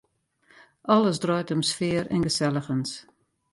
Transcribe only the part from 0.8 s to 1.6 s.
Alles draait